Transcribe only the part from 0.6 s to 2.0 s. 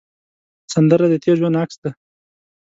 سندره د تېر ژوند عکس دی